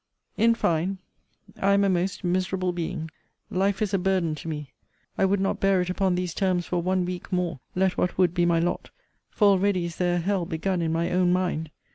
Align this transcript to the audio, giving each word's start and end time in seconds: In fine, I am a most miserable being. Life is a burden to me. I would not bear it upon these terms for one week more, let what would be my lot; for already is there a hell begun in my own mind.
In 0.35 0.55
fine, 0.55 0.97
I 1.61 1.73
am 1.73 1.83
a 1.83 1.87
most 1.89 2.23
miserable 2.23 2.71
being. 2.73 3.11
Life 3.51 3.83
is 3.83 3.93
a 3.93 3.99
burden 3.99 4.33
to 4.33 4.47
me. 4.47 4.71
I 5.15 5.25
would 5.25 5.39
not 5.39 5.59
bear 5.59 5.79
it 5.79 5.91
upon 5.91 6.15
these 6.15 6.33
terms 6.33 6.65
for 6.65 6.81
one 6.81 7.05
week 7.05 7.31
more, 7.31 7.59
let 7.75 7.97
what 7.97 8.17
would 8.17 8.33
be 8.33 8.47
my 8.47 8.57
lot; 8.57 8.89
for 9.29 9.49
already 9.49 9.85
is 9.85 9.97
there 9.97 10.15
a 10.15 10.19
hell 10.19 10.47
begun 10.47 10.81
in 10.81 10.91
my 10.91 11.11
own 11.11 11.31
mind. 11.31 11.69